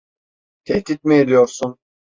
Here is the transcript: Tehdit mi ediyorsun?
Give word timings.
Tehdit 0.63 1.03
mi 1.03 1.15
ediyorsun? 1.15 1.77